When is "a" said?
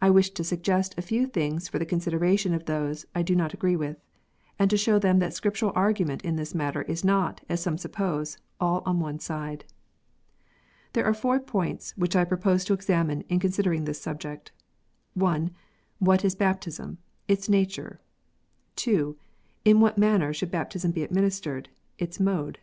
0.96-1.02